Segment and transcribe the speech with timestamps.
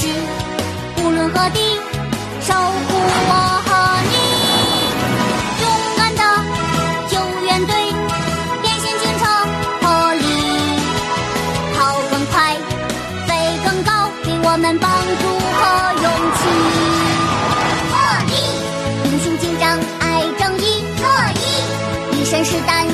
[0.00, 0.06] 是，
[0.96, 1.60] 无论何地，
[2.40, 2.88] 守护
[3.28, 3.32] 我
[3.66, 3.70] 和
[4.08, 4.14] 你。
[5.60, 5.64] 勇
[5.98, 6.22] 敢的
[7.10, 7.12] 救
[7.44, 7.74] 援队，
[8.62, 9.22] 变形警车
[9.78, 10.24] 破例，
[11.76, 11.78] 跑
[12.10, 12.56] 更快，
[13.26, 13.28] 飞
[13.62, 14.90] 更高，给我们帮
[15.20, 15.22] 助
[15.60, 15.60] 和
[16.00, 16.08] 勇
[16.38, 16.40] 气。
[17.90, 17.92] 破
[18.30, 18.32] 例，
[19.04, 21.04] 英雄警长爱正义，特
[21.36, 21.42] 意，
[22.16, 22.86] 一身是胆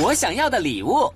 [0.00, 1.12] 我想要的礼物。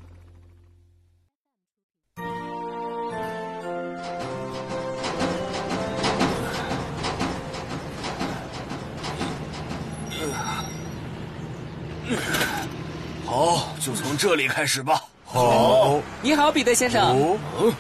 [13.25, 15.01] 好，就从这里开始吧。
[15.25, 17.39] 好，你好，彼得先生。
[17.61, 17.73] 嗯，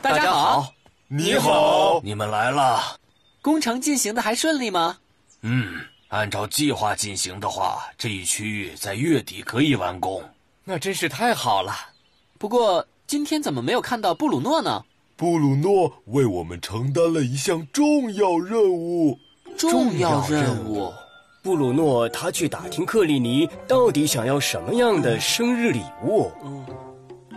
[0.00, 0.72] 大家好。
[1.08, 2.80] 你好，你们来了。
[3.42, 4.96] 工程进行的还顺利吗？
[5.42, 10.20] 嗯，按照计划进行的话，这一区域在月底可以完工。
[10.64, 11.72] 那真是太好了。
[12.36, 14.84] 不过今天怎么没有看到布鲁诺呢？
[15.16, 19.16] 布鲁诺为我们承担了一项重要任务。
[19.56, 20.92] 重要任务。
[21.42, 26.32] 布鲁诺他去打听克里尼到底想要什么样的生日礼物。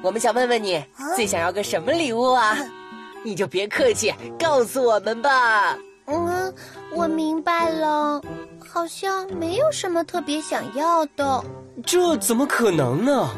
[0.02, 0.84] 我们想问问你，
[1.16, 2.58] 最想要个什么礼物啊？
[3.24, 5.78] 你就别客气，告诉我们吧。
[6.06, 6.53] 嗯，
[6.94, 8.22] 我明白了，
[8.73, 11.44] 好像没有什么特别想要的。
[11.85, 13.29] 这怎么可能呢？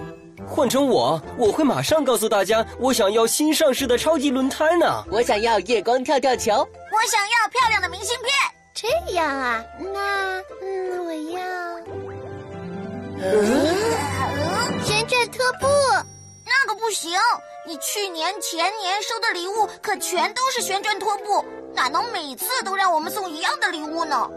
[0.47, 5.03] 换成我，我会马上告诉大家，我想要新上市的超级轮胎呢。
[5.11, 8.31] 我想要夜光跳跳球，我想要漂亮的明信片。
[8.73, 11.41] 这样啊，那嗯，我要
[14.85, 15.67] 旋转拖布。
[16.45, 17.11] 那个不行，
[17.67, 24.29] 你去年、前年收的礼物可全都是旋转拖布，哪能每次都让我们送一样的礼物呢？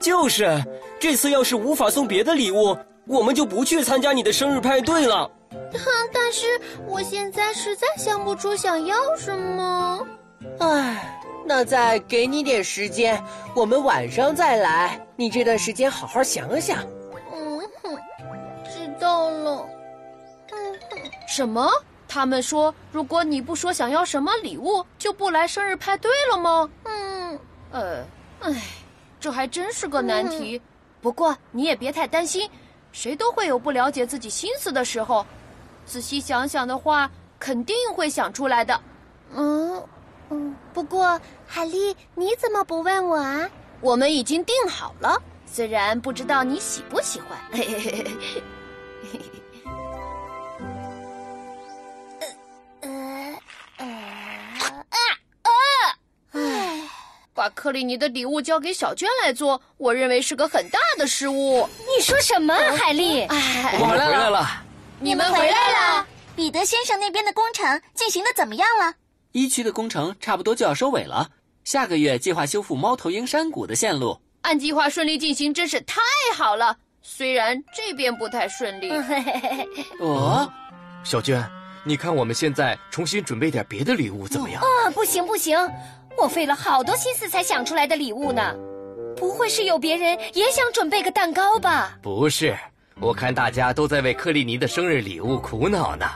[0.00, 0.64] 就是，
[0.98, 5.30] 这次要是无法送别的礼物，我们就不去参加你的生日派对了。
[6.12, 10.06] 但是我现在实在想不出想要什么。
[10.60, 13.22] 唉，那再给你点时间，
[13.54, 15.00] 我们晚上再来。
[15.16, 16.78] 你这段时间好好想想。
[17.34, 17.96] 嗯哼，
[18.64, 19.68] 知道了。
[20.52, 20.58] 嗯
[21.28, 21.70] 什么？
[22.08, 26.68] 他们说，如果你不说想要什么礼物，就不来生日派对了吗？
[26.84, 27.38] 嗯，
[27.70, 28.04] 呃，
[28.40, 28.52] 唉，
[29.20, 30.60] 这还真是个难题。
[31.00, 32.50] 不过你也别太担心，
[32.90, 35.24] 谁都会有不了解自己心思的时候。
[35.86, 38.80] 仔细想想的话，肯定会想出来的。
[39.34, 39.82] 嗯
[40.30, 40.56] 嗯。
[40.72, 43.48] 不过海丽，你怎么不问我啊？
[43.80, 47.38] 我们已经定好了，虽然不知道你喜不喜欢。
[47.52, 48.42] 嘿嘿嘿嘿
[49.12, 49.39] 嘿。
[57.40, 61.66] 把克里尼的礼物交给小娟来做，我认为是个很大的失误。
[61.96, 63.22] 你说什么，海丽？
[63.22, 64.62] 哎，我们回来了。
[64.98, 66.06] 你们回来了。
[66.36, 68.92] 彼得先生那边的工程进行的怎么样了？
[69.32, 71.30] 一区的工程差不多就要收尾了，
[71.64, 74.20] 下个月计划修复猫头鹰山谷的线路。
[74.42, 76.02] 按计划顺利进行，真是太
[76.36, 76.76] 好了。
[77.00, 78.92] 虽然这边不太顺利。
[79.98, 80.46] 哦，
[81.02, 81.42] 小娟，
[81.84, 84.60] 你看我们现在重新准备点别的礼物怎么样？
[84.62, 85.56] 啊，不行不行，
[86.16, 88.54] 我费了好多心思才想出来的礼物呢。
[89.16, 91.98] 不会是有别人也想准备个蛋糕吧？
[92.00, 92.56] 不是，
[93.00, 96.06] 我看大家都在为克里尼的生日礼物苦恼呢。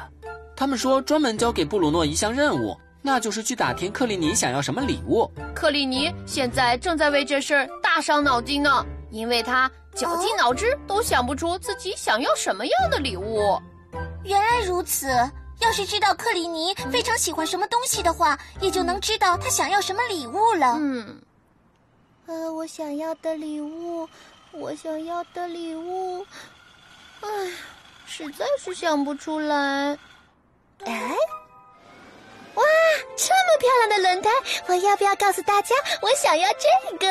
[0.57, 5.31] 他们说专门交给布鲁诺一项任务，那就是去打听克里尼想要什么礼物。
[5.55, 13.59] 克里尼现在正在为这事儿大伤脑筋呢，因为他绞尽脑汁都想不出自己想要什么样的礼物。
[14.25, 15.09] 原来如此，
[15.61, 20.77] 要是知道克里尼非常喜欢什么东西的话，也就能知道他想要什么礼物了。
[20.79, 21.23] 嗯，
[22.27, 24.09] 呃，我想要的礼物，
[24.53, 26.27] 我想要的礼物，
[27.21, 27.29] 唉，
[28.07, 29.99] 实在是想不出来。
[30.85, 31.17] 哎，
[32.55, 32.65] 哇，
[33.17, 34.31] 这么漂亮的轮胎，
[34.67, 37.11] 我要不要告诉大家我想要这个？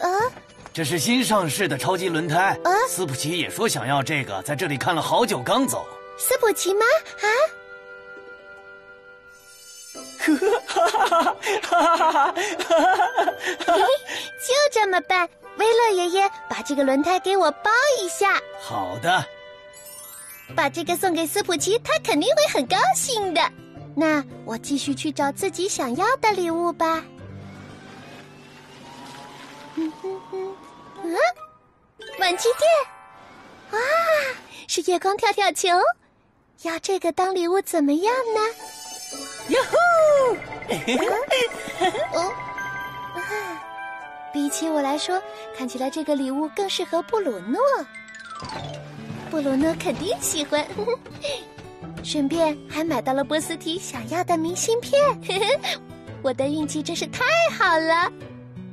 [0.00, 0.32] 啊，
[0.72, 2.58] 这是新上市的超级轮胎。
[2.64, 5.86] 啊斯普奇也说想要这个，在这里看了好久刚走。
[6.18, 6.84] 斯普奇吗？
[7.22, 7.26] 啊？
[10.18, 11.30] 哈哈
[11.62, 12.34] 哈哈哈
[14.46, 15.28] 就这么办。
[15.56, 17.70] 威乐爷爷，把这个轮胎给我包
[18.00, 19.26] 一下，好的，
[20.54, 23.40] 把这个送给斯普奇，他肯定会很高兴的。
[23.96, 27.02] 那我继续去找自己想要的礼物吧。
[29.74, 30.56] 嗯哼哼，
[31.02, 31.16] 嗯，
[32.20, 32.70] 玩具店，
[33.72, 33.78] 哇，
[34.68, 35.68] 是夜光跳跳球，
[36.62, 38.40] 要这个当礼物怎么样呢？
[39.48, 39.76] 哟呼！
[42.18, 42.32] 哦，
[43.14, 43.20] 啊，
[44.32, 45.22] 比起我来说，
[45.56, 47.60] 看起来这个礼物更适合布鲁诺。
[49.30, 50.66] 布鲁诺肯定喜欢，
[52.02, 55.00] 顺便还买到了波斯提想要的明信片。
[56.22, 57.24] 我的运气真是太
[57.56, 58.10] 好了！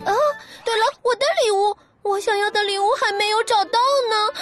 [0.06, 0.14] 哦，
[0.64, 3.80] 对了，我的礼物，我想要的礼物还没有找到
[4.10, 4.34] 呢，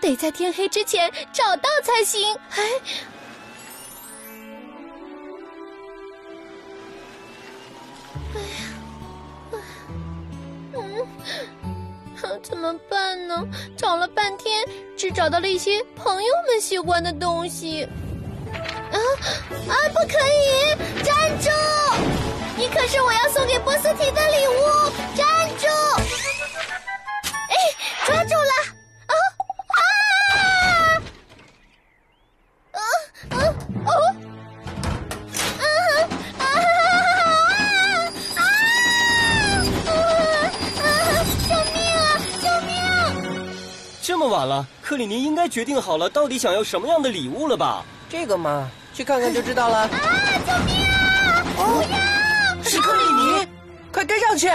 [0.00, 2.34] 得在天黑之前找到才行。
[2.50, 2.62] 哎。
[8.34, 8.46] 哎呀，
[10.74, 13.46] 嗯怎么办呢？
[13.76, 14.64] 找了半天，
[14.96, 17.84] 只找到了一些朋友们喜欢的东西。
[18.52, 18.96] 啊
[19.68, 19.74] 啊！
[19.92, 20.74] 不可以！
[21.02, 21.50] 站住！
[22.56, 24.90] 你可是我要送给波斯提的礼物！
[25.14, 25.27] 站
[44.48, 47.84] 了，克里尼应该决定好了到底想要什么样的礼物了吧？
[48.08, 49.82] 这个嘛，去看看就知道了。
[49.82, 49.90] 啊！
[50.44, 51.44] 救命啊！
[51.54, 51.62] 不
[51.92, 52.64] 要！
[52.64, 53.46] 是克里尼，
[53.92, 54.50] 快跟上去！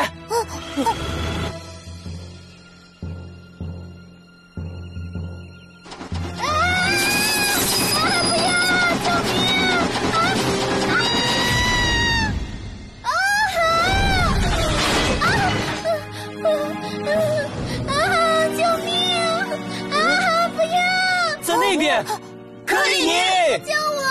[22.66, 23.12] 克里尼，
[23.66, 24.02] 救我！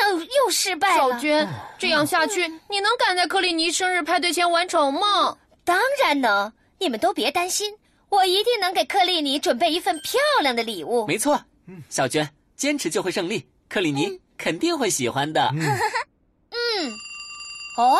[0.00, 1.10] 又又失败了。
[1.12, 1.48] 小娟，
[1.78, 5.36] 这样下去，你能赶在克里尼生日派对前完成吗？
[5.64, 6.52] 当然能！
[6.78, 7.74] 你们都别担心，
[8.08, 11.06] 我一定能给克里尼准备一份漂亮的礼物。
[11.06, 11.42] 没错，
[11.88, 15.50] 小娟，坚持就会胜利，克里尼肯定会喜欢的。
[15.52, 15.68] 嗯，
[17.78, 17.98] 哦。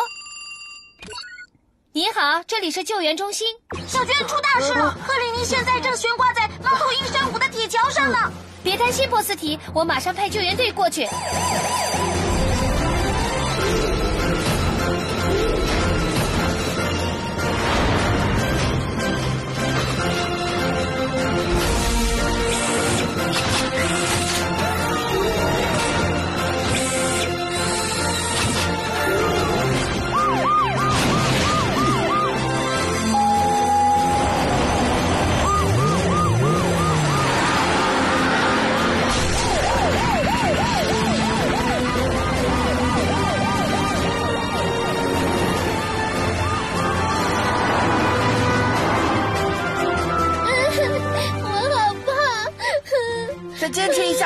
[1.97, 3.47] 你好，这里是救援中心。
[3.87, 8.31] 小娟出大事了，赫里尼现在正悬挂在猫头鹰山谷的铁桥上呢。
[8.63, 11.07] 别担心，波斯提，我马上派救援队过去。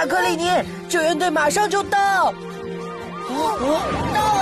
[0.01, 0.50] 亚，克里尼，
[0.89, 2.34] 救援队马上就到。
[3.29, 3.81] 哦，
[4.13, 4.40] 到。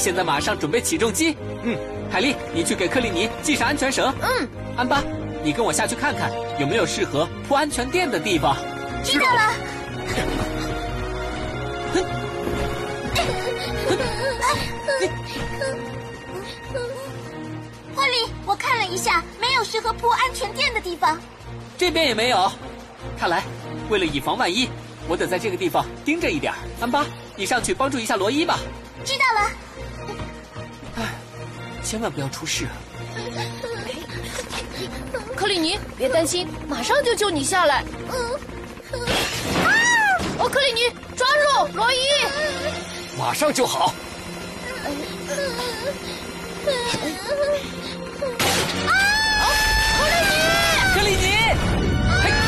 [0.00, 1.36] 现在马上准备起重机。
[1.62, 1.78] 嗯，
[2.10, 4.12] 海莉，你去给克里尼系上安全绳。
[4.22, 5.04] 嗯，安巴，
[5.44, 8.56] 你跟我下去看看有没有适合铺安全垫的地方。
[9.04, 9.52] 知道了。
[17.94, 21.20] 霍利，我看了一下，没有适合铺安全垫的地方。
[21.76, 22.50] 这边也没有。
[23.18, 23.44] 看来，
[23.90, 24.68] 为了以防万一，
[25.06, 26.52] 我得在这个地方盯着一点。
[26.80, 27.04] 安巴，
[27.36, 28.58] 你上去帮助一下罗伊吧。
[29.04, 29.50] 知道了。
[31.90, 32.66] 哎，千万不要出事。
[32.66, 32.70] 啊
[35.34, 37.78] 克里尼，别担心，马上就救你下来。
[37.78, 38.14] 啊！
[40.38, 40.82] 哦，克里尼，
[41.16, 41.96] 抓住罗伊！
[43.18, 43.92] 马上就好。
[48.86, 48.94] 啊！
[50.94, 51.26] 克里尼，
[52.06, 52.38] 克里尼！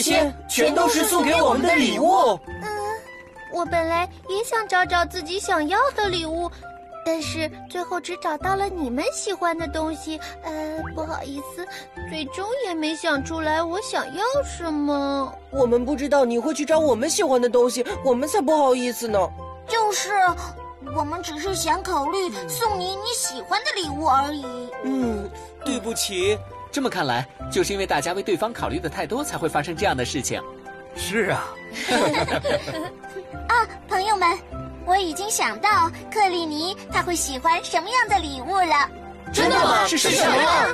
[0.00, 2.38] 些全都是送给我们的礼物。
[2.46, 2.76] 嗯
[3.52, 6.50] 我本来也想找找自己想要的礼物，
[7.06, 10.20] 但是最后只找到了你们喜欢的东西。
[10.42, 11.66] 呃，不好意思，
[12.10, 15.32] 最终也没想出来我想要什么。
[15.50, 19.18] 我们不知道你会去找我们喜欢的东西，我们才不好意思呢。
[19.66, 20.10] 就是，
[20.94, 24.44] 我们只是想考虑送你你喜欢的礼物而已。
[24.84, 25.30] 嗯，
[25.64, 26.36] 对不起。
[26.72, 30.42] 这么看来，就是因为大家为对方考虑的太多，才会发生这样的事情。
[30.94, 31.54] 是啊。
[33.48, 34.38] 啊，朋友们，
[34.84, 38.90] 我已经想到克里尼他会喜欢什么样的礼物了。
[39.32, 39.86] 真的吗？
[39.86, 40.68] 是什么呀？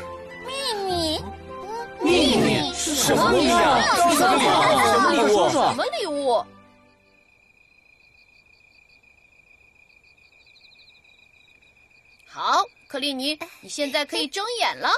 [0.46, 0.52] 秘
[0.84, 1.20] 密。
[2.00, 2.72] 秘密？
[2.75, 3.78] 什么秘密啊？
[3.94, 4.58] 什么礼物？
[4.58, 5.50] 什么礼物？
[5.50, 6.44] 什么礼物？
[12.26, 14.88] 好，克里尼，你现在可以睁眼了。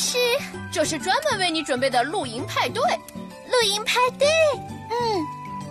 [0.00, 0.16] 是
[0.72, 2.82] 这是专门为你准备的露营派对。
[3.52, 4.26] 露营派对，
[4.88, 5.26] 嗯，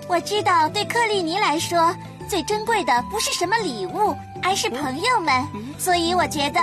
[0.07, 1.95] 我知道，对克里尼来说，
[2.29, 5.47] 最珍贵的不是什么礼物，而是朋友们。
[5.79, 6.59] 所以我觉得，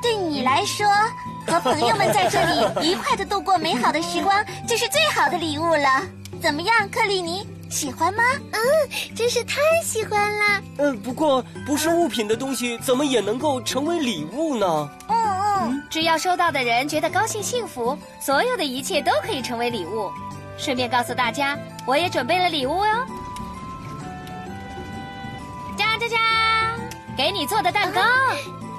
[0.00, 0.86] 对你来说，
[1.46, 6.02] 和朋友们在这里愉快的度过美好的时光，就是最好的礼物了。
[6.40, 8.22] 怎么样，克里尼，喜欢吗？
[8.52, 8.60] 嗯，
[9.14, 10.62] 真是太喜欢了。
[10.78, 14.88] 嗯，不过不是物品的东西，怎么也能够成为礼物呢？
[15.08, 15.23] 嗯
[15.90, 20.10] 只要收到的人觉得高兴、幸福，所有的一切都可以成为礼物。
[20.56, 23.06] 顺便告诉大家，我也准备了礼物哟。
[25.76, 26.16] 加加加，
[27.16, 28.00] 给你做的蛋糕，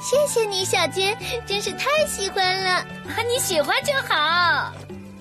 [0.02, 1.16] 谢谢你，小金
[1.46, 2.86] 真是太喜欢了。
[3.28, 4.72] 你喜欢就好。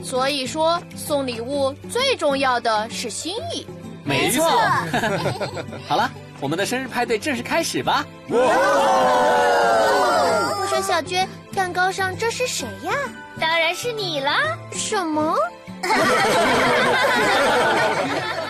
[0.02, 3.66] 所以说，送礼物最重要的是心意。
[4.04, 4.44] 没错，
[5.88, 8.04] 好了，我们的生日派对正式开始吧。
[10.74, 12.92] 说，小娟，蛋糕上这是谁呀？
[13.40, 14.32] 当然是你了。
[14.72, 15.36] 什么？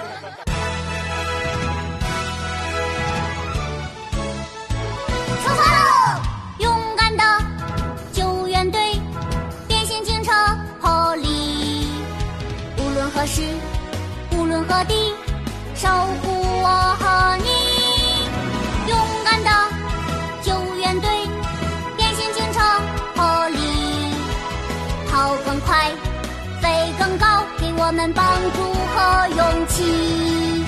[26.65, 30.65] 飞更高，给我们帮助和勇气。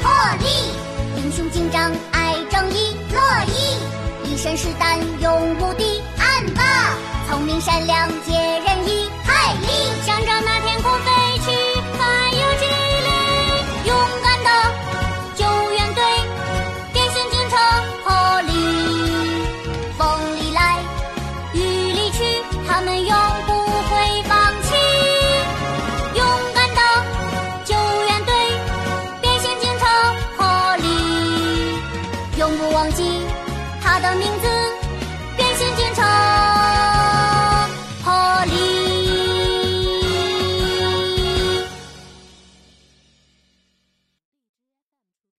[0.00, 0.08] 破
[0.38, 0.46] 例，
[1.16, 3.18] 英雄警长爱正义，乐
[3.48, 3.76] 意。
[4.22, 6.62] 一身是胆，勇无敌，暗霸，
[7.28, 8.32] 聪明善良，解
[8.64, 9.66] 人意，海力，
[10.06, 10.71] 想着那天